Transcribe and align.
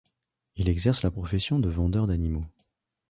Il 0.55 0.67
exerce 0.67 1.03
la 1.03 1.11
profession 1.11 1.59
de 1.59 1.69
vendeur 1.69 2.07
d'animaux. 2.07 2.47